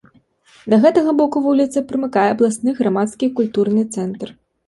Да 0.73 0.77
гэтага 0.85 1.11
боку 1.19 1.41
вуліцы 1.47 1.83
прымыкае 1.91 2.25
абласны 2.35 2.73
грамадскі 2.81 3.31
культурны 3.41 3.83
цэнтр. 3.99 4.27